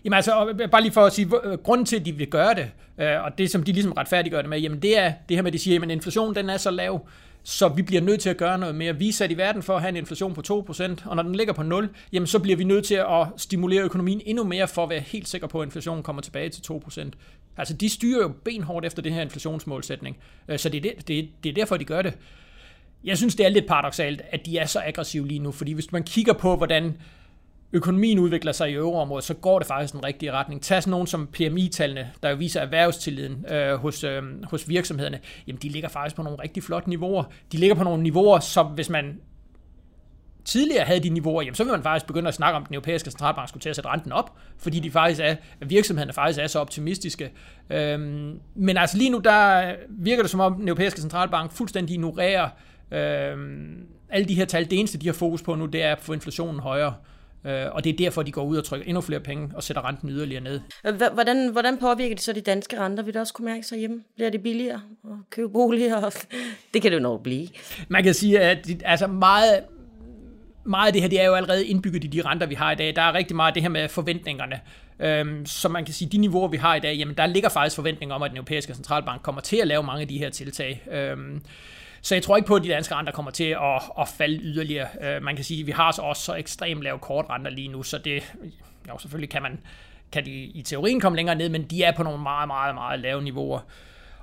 Jamen 0.06 0.16
altså, 0.16 0.54
bare 0.72 0.82
lige 0.82 0.92
for 0.92 1.06
at 1.06 1.14
sige, 1.14 1.30
øh, 1.44 1.58
grunden 1.58 1.86
til, 1.86 2.00
at 2.00 2.06
de 2.06 2.12
vil 2.12 2.28
gøre 2.28 2.54
det, 2.54 2.72
øh, 2.98 3.24
og 3.24 3.38
det 3.38 3.52
som 3.52 3.64
de 3.64 3.72
ligesom 3.72 3.92
retfærdiggør 3.92 4.42
det 4.42 4.50
med, 4.50 4.60
jamen 4.60 4.82
det 4.82 4.98
er 4.98 5.14
det 5.30 5.38
her 5.38 5.42
med, 5.42 5.50
at 5.50 5.54
de 5.54 5.60
siger, 5.60 5.82
at 5.82 5.92
inflationen 5.92 6.36
den 6.36 6.50
er 6.50 6.58
så 6.58 6.72
lav, 6.72 7.08
så 7.44 7.68
vi 7.68 7.82
bliver 7.82 8.02
nødt 8.02 8.22
til 8.22 8.30
at 8.30 8.38
gøre 8.38 8.58
noget 8.58 8.76
mere. 8.76 8.98
Vi 8.98 9.10
er 9.10 9.14
sat 9.14 9.32
i 9.32 9.38
verden 9.38 9.64
for 9.64 9.76
at 9.76 9.82
have 9.82 9.90
en 9.90 9.96
inflation 9.96 10.34
på 10.34 10.42
2%, 10.70 11.10
og 11.10 11.16
når 11.16 11.24
den 11.24 11.36
ligger 11.36 11.54
på 11.54 11.64
0, 11.64 11.90
jamen 12.14 12.28
så 12.28 12.40
bliver 12.40 12.58
vi 12.58 12.64
nødt 12.64 12.86
til 12.86 12.96
at 12.96 13.28
stimulere 13.38 13.84
økonomien 13.84 14.22
endnu 14.26 14.44
mere 14.44 14.68
for 14.68 14.84
at 14.84 14.90
være 14.90 15.00
helt 15.00 15.28
sikker 15.28 15.48
på, 15.48 15.62
at 15.62 15.68
inflationen 15.68 16.04
kommer 16.04 16.22
tilbage 16.22 16.50
til 16.50 16.62
2%. 16.72 17.12
Altså 17.58 17.74
de 17.74 17.90
styrer 17.90 18.22
jo 18.22 18.32
benhårdt 18.46 18.86
efter 18.86 19.02
det 19.02 19.14
her 19.14 19.22
inflationsmålsætning, 19.22 20.18
øh, 20.48 20.60
så 20.60 20.70
det 20.70 20.78
er, 20.78 20.82
det, 20.82 21.08
det, 21.08 21.30
det 21.44 21.50
er 21.50 21.54
derfor, 21.54 21.78
de 21.78 21.86
gør 21.86 22.02
det. 22.02 22.18
Jeg 23.04 23.18
synes, 23.18 23.36
det 23.36 23.46
er 23.46 23.50
lidt 23.50 23.68
paradoxalt, 23.68 24.22
at 24.32 24.46
de 24.46 24.58
er 24.58 24.66
så 24.66 24.82
aggressive 24.86 25.28
lige 25.28 25.40
nu, 25.40 25.52
fordi 25.52 25.72
hvis 25.72 25.92
man 25.92 26.04
kigger 26.04 26.34
på, 26.34 26.56
hvordan 26.56 26.98
økonomien 27.74 28.20
udvikler 28.20 28.52
sig 28.52 28.72
i 28.72 28.74
euroområdet, 28.74 29.26
så 29.26 29.34
går 29.34 29.60
det 29.60 29.68
faktisk 29.68 29.94
den 29.94 30.04
rigtige 30.04 30.32
retning. 30.32 30.62
Tag 30.62 30.84
sådan 30.84 30.92
nogen 30.92 31.08
som 31.08 31.28
PMI-tallene, 31.28 32.12
der 32.24 32.30
jo 32.30 32.36
viser 32.36 32.62
erhvervstilliden 32.62 33.46
øh, 33.52 33.76
hos, 33.76 34.04
øh, 34.04 34.24
hos 34.44 34.70
virksomhederne, 34.70 35.20
jamen 35.48 35.60
de 35.62 35.70
ligger 35.70 35.90
faktisk 35.90 36.16
på 36.16 36.24
nogle 36.24 36.40
rigtig 36.44 36.64
flotte 36.64 36.90
niveauer. 36.90 37.24
De 37.52 37.58
ligger 37.58 37.76
på 37.76 37.84
nogle 37.84 38.04
niveauer, 38.04 38.40
som 38.40 38.68
hvis 38.68 38.90
man 38.90 39.20
tidligere 40.46 40.86
havde 40.86 41.00
de 41.00 41.10
niveauer, 41.10 41.42
jamen 41.42 41.56
så 41.56 41.64
vil 41.64 41.72
man 41.72 41.84
faktisk 41.84 42.08
begynde 42.08 42.28
at 42.28 42.34
snakke 42.34 42.56
om, 42.56 42.64
at 42.64 42.68
den 42.68 42.76
europæiske 42.76 43.12
centralbank 43.12 43.50
skulle 43.50 43.62
til 43.62 43.70
at 43.70 43.76
sætte 43.76 43.90
renten 43.90 44.12
op, 44.12 44.38
fordi 44.58 44.80
de 44.80 44.92
faktisk 44.92 45.22
er, 45.24 45.36
virksomhederne 45.62 46.14
faktisk 46.14 46.40
er 46.40 46.48
så 46.48 46.60
optimistiske. 46.60 47.32
Øhm, 47.70 48.40
men 48.56 48.78
altså 48.78 48.98
lige 48.98 49.10
nu, 49.10 49.18
der 49.18 49.72
virker 49.90 50.24
det 50.24 50.32
som 50.32 50.40
om, 50.40 50.56
den 50.56 50.68
europæiske 50.68 51.02
centralbank 51.02 51.52
fuldstændig 51.52 51.94
ignorerer 51.94 52.50
øhm, 52.92 53.88
alle 54.10 54.28
de 54.28 54.36
her 54.36 54.46
tal. 54.46 54.70
Det 54.70 54.80
eneste, 54.80 54.98
de 54.98 55.06
har 55.06 55.14
fokus 55.14 55.42
på 55.42 55.56
nu, 55.56 55.66
det 55.66 55.84
er 55.84 55.92
at 55.92 56.02
få 56.02 56.14
inflationen 56.14 56.60
højere. 56.60 56.88
Øh, 56.88 57.14
og 57.44 57.84
det 57.84 57.90
er 57.90 57.98
derfor, 57.98 58.24
de 58.24 58.32
går 58.32 58.44
ud 58.44 58.58
og 58.58 58.64
trykker 58.64 58.88
endnu 58.88 59.02
flere 59.02 59.20
penge 59.20 59.52
og 59.56 59.64
sætter 59.64 59.88
renten 59.88 60.10
yderligere 60.10 60.44
ned. 60.44 60.60
Hvordan, 61.14 61.52
hvordan 61.52 61.78
påvirker 61.78 62.16
det 62.16 62.24
så 62.24 62.34
de 62.34 62.42
danske 62.42 62.80
renter? 62.80 63.04
Vil 63.04 63.14
det 63.14 63.22
også 63.22 63.34
kunne 63.34 63.46
mærke 63.46 63.64
sig 63.64 63.80
hjemme? 63.80 64.04
Bliver 64.16 64.30
det 64.30 64.44
billigere 64.44 64.82
at 65.04 65.30
købe 65.30 65.50
boliger? 65.50 66.10
Det 66.74 66.82
kan 66.82 66.92
det 66.92 66.98
jo 66.98 67.02
nok 67.02 67.24
blive. 67.24 67.48
Man 67.88 68.04
kan 68.04 68.14
sige, 68.14 68.40
at 68.40 68.68
altså 68.86 69.08
meget, 69.08 69.64
meget 70.66 70.88
af 70.88 70.94
det 70.94 71.02
her, 71.02 71.10
det 71.10 71.22
er 71.22 71.26
jo 71.26 71.34
allerede 71.34 71.68
indbygget 71.68 72.04
i 72.04 72.08
de 72.08 72.22
renter, 72.22 72.48
vi 72.48 72.56
har 72.56 72.72
i 72.72 72.76
dag. 72.76 72.96
Der 72.96 73.02
er 73.02 73.14
rigtig 73.14 73.36
meget 73.36 73.48
af 73.48 73.54
det 73.54 73.64
her 73.64 73.70
med 73.70 73.90
forventningerne. 73.90 74.60
Øhm, 75.00 75.46
så 75.46 75.70
man 75.70 75.86
kan 75.86 75.94
sige, 75.94 76.10
de 76.10 76.18
niveauer, 76.18 76.48
vi 76.48 76.58
har 76.58 76.76
i 76.76 76.80
dag, 76.80 76.96
jamen 76.96 77.18
der 77.18 77.26
ligger 77.26 77.50
faktisk 77.50 77.76
forventninger 77.76 78.16
om, 78.16 78.24
at 78.24 78.32
den 78.32 78.38
europæiske 78.38 78.74
centralbank 78.74 79.22
kommer 79.22 79.42
til 79.42 79.58
at 79.58 79.68
lave 79.68 79.84
mange 79.84 80.02
af 80.02 80.08
de 80.08 80.18
her 80.18 80.30
tiltag. 80.30 80.84
Øhm, 80.92 81.42
så 82.04 82.16
jeg 82.16 82.24
tror 82.24 82.36
ikke 82.36 82.48
på, 82.48 82.56
at 82.56 82.64
de 82.64 82.70
danske 82.70 82.96
renter 82.96 83.14
kommer 83.14 83.32
til 83.32 83.44
at, 83.44 83.82
at 84.00 84.08
falde 84.08 84.40
yderligere. 84.44 84.88
Øh, 85.02 85.24
man 85.24 85.36
kan 85.36 85.46
sige, 85.46 85.60
at 85.62 85.68
vi 85.68 85.72
har 85.72 85.92
så 85.92 86.02
også 86.02 86.22
så 86.22 86.36
ekstremt 86.36 86.82
lave 86.82 87.00
kortrenter 87.00 87.52
lige 87.52 87.68
nu, 87.68 87.84
så 87.84 87.98
det, 87.98 88.34
jo, 88.90 88.98
selvfølgelig 88.98 89.30
kan 89.30 89.42
man 89.42 89.60
kan 90.14 90.26
de 90.26 90.32
i 90.32 90.62
teorien 90.62 91.00
komme 91.00 91.16
længere 91.16 91.36
ned, 91.36 91.50
men 91.50 91.64
de 91.64 91.84
er 91.84 91.92
på 91.92 92.04
nogle 92.04 92.24
meget, 92.24 92.48
meget, 92.48 92.76
meget 92.76 93.00
lave 93.00 93.22
niveauer. 93.22 93.60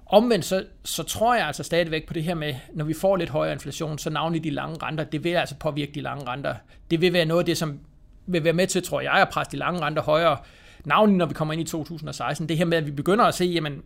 Omvendt 0.06 0.44
så, 0.44 0.64
så 0.84 1.02
tror 1.02 1.34
jeg 1.34 1.46
altså 1.46 1.62
stadigvæk 1.62 2.06
på 2.06 2.12
det 2.12 2.22
her 2.22 2.34
med, 2.34 2.54
når 2.72 2.84
vi 2.84 2.94
får 2.94 3.16
lidt 3.16 3.30
højere 3.30 3.52
inflation, 3.52 3.98
så 3.98 4.10
navnlig 4.10 4.44
de 4.44 4.50
lange 4.50 4.76
renter, 4.82 5.04
det 5.04 5.24
vil 5.24 5.30
altså 5.30 5.54
påvirke 5.54 5.92
de 5.92 6.00
lange 6.00 6.26
renter. 6.26 6.54
Det 6.90 7.00
vil 7.00 7.12
være 7.12 7.24
noget 7.24 7.40
af 7.40 7.46
det, 7.46 7.58
som 7.58 7.80
vil 8.26 8.44
være 8.44 8.52
med 8.52 8.66
til, 8.66 8.82
tror 8.82 9.00
jeg, 9.00 9.12
at 9.12 9.28
presse 9.28 9.52
de 9.52 9.56
lange 9.56 9.80
renter 9.80 10.02
højere, 10.02 10.36
navnlig 10.84 11.16
når 11.16 11.26
vi 11.26 11.34
kommer 11.34 11.52
ind 11.52 11.62
i 11.62 11.64
2016. 11.64 12.48
Det 12.48 12.58
her 12.58 12.64
med, 12.64 12.78
at 12.78 12.86
vi 12.86 12.90
begynder 12.90 13.24
at 13.24 13.34
se, 13.34 13.44
jamen, 13.44 13.82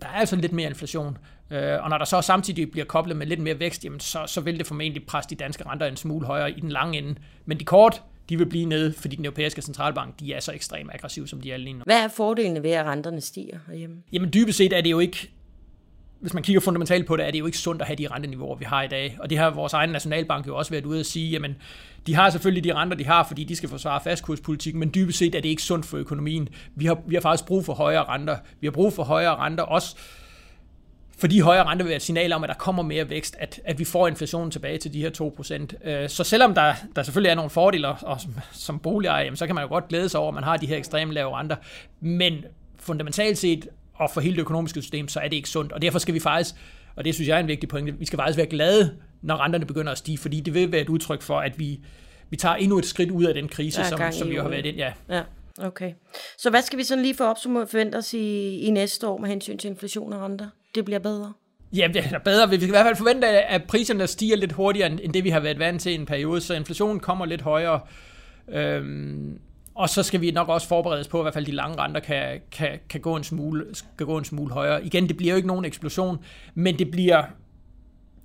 der 0.00 0.06
er 0.06 0.12
altså 0.12 0.36
lidt 0.36 0.52
mere 0.52 0.68
inflation. 0.68 1.18
Øh, 1.50 1.84
og 1.84 1.90
når 1.90 1.98
der 1.98 2.04
så 2.04 2.20
samtidig 2.20 2.70
bliver 2.70 2.84
koblet 2.84 3.16
med 3.16 3.26
lidt 3.26 3.40
mere 3.40 3.60
vækst, 3.60 3.84
jamen 3.84 4.00
så, 4.00 4.18
så 4.26 4.40
vil 4.40 4.58
det 4.58 4.66
formentlig 4.66 5.06
presse 5.06 5.30
de 5.30 5.34
danske 5.34 5.66
renter 5.66 5.86
en 5.86 5.96
smule 5.96 6.26
højere 6.26 6.50
i 6.50 6.60
den 6.60 6.68
lange 6.68 6.98
ende. 6.98 7.14
Men 7.46 7.60
de 7.60 7.64
kort, 7.64 8.02
de 8.28 8.38
vil 8.38 8.46
blive 8.46 8.64
nede, 8.64 8.92
fordi 8.92 9.16
den 9.16 9.24
europæiske 9.24 9.62
centralbank, 9.62 10.20
de 10.20 10.32
er 10.32 10.40
så 10.40 10.52
ekstremt 10.52 10.90
aggressive, 10.94 11.28
som 11.28 11.40
de 11.40 11.52
er 11.52 11.56
lige 11.56 11.72
nu. 11.72 11.82
Hvad 11.84 12.04
er 12.04 12.08
fordelene 12.08 12.62
ved, 12.62 12.70
at 12.70 12.86
renterne 12.86 13.20
stiger 13.20 13.58
herhjemme? 13.66 13.96
Jamen 14.12 14.32
dybest 14.32 14.58
set 14.58 14.72
er 14.72 14.80
det 14.80 14.90
jo 14.90 14.98
ikke, 14.98 15.30
hvis 16.20 16.34
man 16.34 16.42
kigger 16.42 16.60
fundamentalt 16.60 17.06
på 17.06 17.16
det, 17.16 17.26
er 17.26 17.30
det 17.30 17.38
jo 17.38 17.46
ikke 17.46 17.58
sundt 17.58 17.82
at 17.82 17.86
have 17.86 17.96
de 17.96 18.06
renteniveauer, 18.06 18.56
vi 18.56 18.64
har 18.64 18.82
i 18.82 18.88
dag. 18.88 19.16
Og 19.20 19.30
det 19.30 19.38
har 19.38 19.50
vores 19.50 19.72
egen 19.72 19.90
nationalbank 19.90 20.46
jo 20.46 20.56
også 20.56 20.70
været 20.70 20.86
ude 20.86 21.00
at 21.00 21.06
sige, 21.06 21.30
jamen 21.30 21.56
de 22.06 22.14
har 22.14 22.30
selvfølgelig 22.30 22.64
de 22.64 22.74
renter, 22.74 22.96
de 22.96 23.04
har, 23.04 23.24
fordi 23.24 23.44
de 23.44 23.56
skal 23.56 23.68
forsvare 23.68 24.00
fastkurspolitikken, 24.04 24.80
men 24.80 24.90
dybest 24.94 25.18
set 25.18 25.34
er 25.34 25.40
det 25.40 25.48
ikke 25.48 25.62
sundt 25.62 25.86
for 25.86 25.98
økonomien. 25.98 26.48
Vi 26.74 26.86
har, 26.86 26.98
vi 27.06 27.14
har 27.14 27.22
faktisk 27.22 27.46
brug 27.46 27.64
for 27.64 27.74
højere 27.74 28.04
renter. 28.04 28.36
Vi 28.60 28.66
har 28.66 28.72
brug 28.72 28.92
for 28.92 29.02
højere 29.02 29.36
renter 29.36 29.64
også 29.64 29.96
fordi 31.18 31.40
højere 31.40 31.64
rente 31.64 31.84
vil 31.84 31.88
være 31.88 31.96
et 31.96 32.02
signal 32.02 32.32
om, 32.32 32.44
at 32.44 32.48
der 32.48 32.54
kommer 32.54 32.82
mere 32.82 33.10
vækst, 33.10 33.36
at, 33.38 33.60
at 33.64 33.78
vi 33.78 33.84
får 33.84 34.08
inflationen 34.08 34.50
tilbage 34.50 34.78
til 34.78 34.92
de 34.92 35.00
her 35.00 35.10
2%. 35.84 35.88
Øh, 35.88 36.08
så 36.08 36.24
selvom 36.24 36.54
der, 36.54 36.74
der 36.96 37.02
selvfølgelig 37.02 37.30
er 37.30 37.34
nogle 37.34 37.50
fordele, 37.50 37.88
og 37.88 38.20
som, 38.20 38.34
som 38.52 38.78
boligejer, 38.78 39.34
så 39.34 39.46
kan 39.46 39.54
man 39.54 39.64
jo 39.64 39.68
godt 39.68 39.88
glæde 39.88 40.08
sig 40.08 40.20
over, 40.20 40.28
at 40.28 40.34
man 40.34 40.44
har 40.44 40.56
de 40.56 40.66
her 40.66 40.76
ekstremt 40.76 41.12
lave 41.12 41.38
renter. 41.38 41.56
Men 42.00 42.44
fundamentalt 42.78 43.38
set, 43.38 43.68
og 43.94 44.10
for 44.10 44.20
hele 44.20 44.36
det 44.36 44.40
økonomiske 44.40 44.82
system, 44.82 45.08
så 45.08 45.20
er 45.20 45.28
det 45.28 45.36
ikke 45.36 45.48
sundt. 45.48 45.72
Og 45.72 45.82
derfor 45.82 45.98
skal 45.98 46.14
vi 46.14 46.20
faktisk, 46.20 46.54
og 46.96 47.04
det 47.04 47.14
synes 47.14 47.28
jeg 47.28 47.36
er 47.36 47.40
en 47.40 47.48
vigtig 47.48 47.68
pointe, 47.68 47.92
vi 47.98 48.06
skal 48.06 48.16
faktisk 48.16 48.36
være 48.36 48.46
glade, 48.46 48.96
når 49.22 49.36
renterne 49.36 49.66
begynder 49.66 49.92
at 49.92 49.98
stige, 49.98 50.18
fordi 50.18 50.40
det 50.40 50.54
vil 50.54 50.72
være 50.72 50.80
et 50.80 50.88
udtryk 50.88 51.22
for, 51.22 51.40
at 51.40 51.58
vi, 51.58 51.80
vi 52.30 52.36
tager 52.36 52.54
endnu 52.54 52.78
et 52.78 52.86
skridt 52.86 53.10
ud 53.10 53.24
af 53.24 53.34
den 53.34 53.48
krise, 53.48 53.84
som, 53.84 54.00
som 54.12 54.28
vi 54.28 54.34
jo 54.34 54.42
har 54.42 54.48
været 54.48 54.66
ind. 54.66 54.76
Ja. 54.76 54.92
ja. 55.08 55.22
Okay. 55.60 55.92
Så 56.38 56.50
hvad 56.50 56.62
skal 56.62 56.78
vi 56.78 56.84
sådan 56.84 57.02
lige 57.02 57.14
få 57.14 57.24
opsummeret 57.24 57.68
forvente 57.68 57.96
os 57.96 58.14
i, 58.14 58.58
i 58.60 58.70
næste 58.70 59.08
år 59.08 59.18
med 59.18 59.28
hensyn 59.28 59.58
til 59.58 59.70
inflation 59.70 60.12
og 60.12 60.20
renter? 60.20 60.48
Det 60.74 60.84
bliver 60.84 60.98
bedre? 60.98 61.32
Ja, 61.72 61.88
det 61.94 62.04
er 62.12 62.18
bedre. 62.18 62.50
Vi 62.50 62.56
skal 62.56 62.68
i 62.68 62.70
hvert 62.70 62.86
fald 62.86 62.96
forvente, 62.96 63.26
at 63.28 63.64
priserne 63.64 64.06
stiger 64.06 64.36
lidt 64.36 64.52
hurtigere, 64.52 65.02
end 65.02 65.12
det 65.12 65.24
vi 65.24 65.30
har 65.30 65.40
været 65.40 65.58
vant 65.58 65.82
til 65.82 65.92
i 65.92 65.94
en 65.94 66.06
periode, 66.06 66.40
så 66.40 66.54
inflationen 66.54 67.00
kommer 67.00 67.26
lidt 67.26 67.42
højere. 67.42 67.80
Øhm, 68.48 69.38
og 69.74 69.88
så 69.88 70.02
skal 70.02 70.20
vi 70.20 70.30
nok 70.30 70.48
også 70.48 70.68
forberedes 70.68 71.08
på, 71.08 71.18
at 71.18 71.22
i 71.22 71.24
hvert 71.24 71.34
fald 71.34 71.46
de 71.46 71.52
lange 71.52 71.78
renter 71.78 72.00
kan, 72.00 72.40
kan, 72.52 72.78
kan 72.88 73.00
gå 73.00 73.16
en 73.16 73.24
smule, 73.24 73.66
skal 73.72 74.06
gå 74.06 74.18
en 74.18 74.24
smule 74.24 74.52
højere. 74.52 74.86
Igen, 74.86 75.08
det 75.08 75.16
bliver 75.16 75.32
jo 75.32 75.36
ikke 75.36 75.48
nogen 75.48 75.64
eksplosion, 75.64 76.18
men 76.54 76.78
det 76.78 76.90
bliver, 76.90 77.24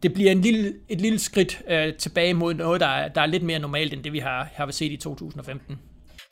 det 0.03 0.13
bliver 0.13 0.31
en 0.31 0.41
lille, 0.41 0.73
et 0.89 1.01
lille 1.01 1.19
skridt 1.19 1.61
øh, 1.69 1.93
tilbage 1.93 2.33
mod 2.33 2.53
noget, 2.53 2.81
der 2.81 2.87
er, 2.87 3.07
der 3.07 3.21
er 3.21 3.25
lidt 3.25 3.43
mere 3.43 3.59
normalt, 3.59 3.93
end 3.93 4.03
det 4.03 4.13
vi 4.13 4.19
har, 4.19 4.49
har 4.53 4.71
set 4.71 4.91
i 4.91 4.97
2015. 4.97 5.79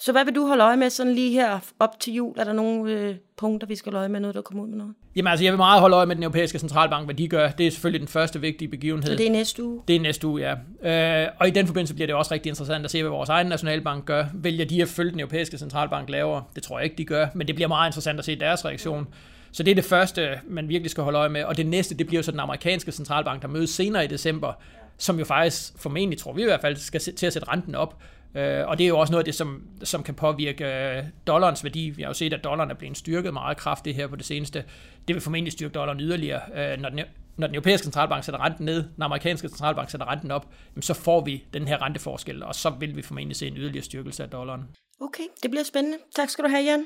Så 0.02 0.12
hvad 0.12 0.26
vil 0.26 0.36
du 0.36 0.48
holde 0.48 0.64
øje 0.64 0.78
med 0.78 0.90
sådan 0.90 1.14
lige 1.14 1.32
her 1.32 1.60
op 1.80 2.00
til 2.00 2.14
jul? 2.14 2.40
Er 2.40 2.44
der 2.44 2.54
nogle 2.54 2.92
øh, 2.92 3.16
punkter, 3.38 3.68
vi 3.68 3.76
skal 3.76 3.92
holde 3.92 4.00
øje 4.00 4.10
med, 4.10 4.20
noget 4.20 4.36
der 4.36 4.42
kommer 4.42 4.64
ud 4.64 4.68
med 4.68 4.78
noget? 4.78 4.94
Jamen 5.16 5.32
altså, 5.32 5.44
jeg 5.44 5.54
vil 5.54 5.58
meget 5.58 5.82
holde 5.82 5.96
øje 5.96 6.06
med 6.06 6.16
den 6.16 6.24
europæiske 6.24 6.60
centralbank, 6.60 7.08
hvad 7.08 7.16
de 7.16 7.28
gør. 7.28 7.50
Det 7.50 7.68
er 7.68 7.72
selvfølgelig 7.72 8.00
den 8.00 8.08
første 8.08 8.42
vigtige 8.42 8.68
begivenhed. 8.68 9.12
Så 9.12 9.18
det 9.18 9.28
er 9.28 9.32
næste 9.32 9.64
uge? 9.64 9.82
Det 9.88 9.96
er 9.96 10.00
næste 10.00 10.28
uge, 10.28 10.56
ja. 10.84 11.24
Øh, 11.24 11.32
og 11.40 11.48
i 11.48 11.52
den 11.52 11.68
forbindelse 11.68 11.94
bliver 11.94 12.08
det 12.08 12.16
også 12.16 12.34
rigtig 12.34 12.50
interessant 12.50 12.86
at 12.86 12.92
se, 12.92 13.02
hvad 13.02 13.10
vores 13.10 13.30
egen 13.30 13.48
nationalbank 13.48 14.06
gør. 14.06 14.26
Vælger 14.34 14.66
de 14.66 14.82
at 14.82 14.88
følge 14.88 15.12
den 15.12 15.20
europæiske 15.20 15.58
centralbank 15.58 16.10
lavere? 16.10 16.44
Det 16.56 16.64
tror 16.64 16.80
jeg 16.80 16.84
ikke, 16.84 16.96
de 16.98 17.06
gør, 17.06 17.28
men 17.34 17.48
det 17.48 17.56
bliver 17.56 17.68
meget 17.68 17.90
interessant 17.90 18.20
at 18.20 18.26
se 18.26 18.36
deres 18.36 18.66
reaktion. 18.66 19.08
Så 19.52 19.64
det 19.64 19.72
er 19.72 19.76
det 19.76 19.86
første, 19.86 20.40
man 20.48 20.70
virkelig 20.70 20.92
skal 20.92 21.04
holde 21.04 21.20
øje 21.20 21.30
med. 21.30 21.44
Og 21.44 21.58
det 21.58 21.66
næste, 21.66 21.98
det 21.98 22.08
bliver 22.08 22.22
så 22.22 22.32
den 22.32 22.40
amerikanske 22.40 22.92
centralbank, 22.92 23.42
der 23.42 23.48
mødes 23.48 23.70
senere 23.70 24.06
i 24.06 24.08
december, 24.08 24.54
som 24.98 25.20
jo 25.20 25.26
faktisk 25.26 25.74
formentlig, 25.78 26.20
tror 26.20 26.34
vi 26.34 26.42
i 26.42 26.46
hvert 26.46 26.62
fald, 26.62 26.76
skal 26.76 27.00
til 27.00 27.26
at 27.26 27.34
sætte 27.34 27.50
renten 27.50 27.76
op. 27.76 28.02
Øh, 28.36 28.68
og 28.68 28.78
det 28.78 28.84
er 28.84 28.88
jo 28.88 29.00
også 29.00 29.12
noget 29.12 29.22
af 29.22 29.26
det, 29.26 29.36
som, 29.36 29.68
som 29.84 30.04
kan 30.04 30.14
påvirke 30.14 30.66
øh, 30.66 31.04
dollarens 31.28 31.64
værdi. 31.64 31.90
Vi 31.90 32.02
har 32.02 32.10
jo 32.10 32.14
set, 32.14 32.34
at 32.34 32.44
dollaren 32.44 32.72
er 32.72 32.76
blevet 32.76 32.98
styrket 32.98 33.34
meget 33.34 33.58
kraftigt 33.58 33.96
her 33.96 34.08
på 34.08 34.16
det 34.16 34.26
seneste. 34.26 34.64
Det 35.08 35.14
vil 35.16 35.22
formentlig 35.22 35.54
styrke 35.54 35.74
dollaren 35.74 36.00
yderligere. 36.00 36.42
Øh, 36.56 36.80
når, 36.80 36.90
den, 36.90 37.00
når 37.38 37.48
den 37.48 37.56
europæiske 37.56 37.84
centralbank 37.84 38.24
sætter 38.24 38.46
renten 38.46 38.66
ned, 38.66 38.84
den 38.96 39.04
amerikanske 39.04 39.48
centralbank 39.50 39.90
sætter 39.90 40.12
renten 40.12 40.32
op, 40.32 40.48
så 40.82 40.94
får 40.94 41.26
vi 41.26 41.44
den 41.54 41.68
her 41.68 41.82
renteforskel, 41.86 42.44
og 42.44 42.56
så 42.56 42.70
vil 42.70 42.96
vi 42.96 43.02
formentlig 43.02 43.36
se 43.36 43.48
en 43.48 43.58
yderligere 43.58 43.86
styrkelse 43.86 44.24
af 44.24 44.30
dollaren. 44.30 44.64
Okay, 45.02 45.24
det 45.44 45.52
bliver 45.52 45.64
spændende. 45.64 45.98
Tak 46.16 46.30
skal 46.30 46.44
du 46.44 46.50
have, 46.50 46.64
Jan. 46.64 46.86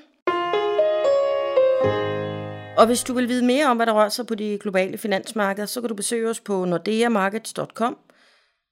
Og 2.78 2.86
hvis 2.86 3.04
du 3.04 3.14
vil 3.14 3.30
vide 3.30 3.46
mere 3.46 3.66
om, 3.66 3.78
hvad 3.78 3.86
der 3.86 3.94
rører 3.94 4.10
sig 4.10 4.28
på 4.28 4.36
de 4.36 4.58
globale 4.62 4.98
finansmarkeder, 4.98 5.66
så 5.66 5.82
kan 5.82 5.90
du 5.90 5.96
besøge 5.96 6.30
os 6.30 6.40
på 6.40 6.66
nordeamarkets.com. 6.66 7.98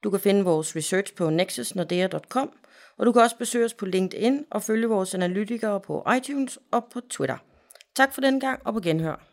Du 0.03 0.09
kan 0.09 0.19
finde 0.19 0.43
vores 0.43 0.75
research 0.75 1.15
på 1.15 1.29
nexusnordea.com, 1.29 2.51
og 2.97 3.05
du 3.05 3.11
kan 3.11 3.21
også 3.21 3.37
besøge 3.37 3.65
os 3.65 3.73
på 3.73 3.85
LinkedIn 3.85 4.45
og 4.49 4.63
følge 4.63 4.87
vores 4.87 5.15
analytikere 5.15 5.79
på 5.79 6.07
iTunes 6.17 6.59
og 6.71 6.85
på 6.85 7.01
Twitter. 7.09 7.37
Tak 7.95 8.13
for 8.13 8.21
den 8.21 8.39
gang, 8.39 8.59
og 8.65 8.73
på 8.73 8.79
genhør. 8.79 9.32